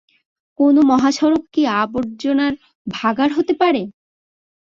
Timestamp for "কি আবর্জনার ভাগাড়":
1.53-3.33